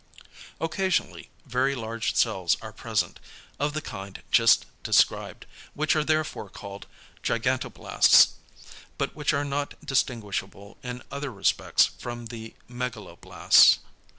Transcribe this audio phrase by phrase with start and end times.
[0.59, 3.19] Occasionally very large cells are present
[3.59, 6.87] of the kind just described, which are therefore called
[7.21, 8.29] =gigantoblasts=,
[8.97, 13.77] but which are not distinguishable in other respects from the megaloblasts.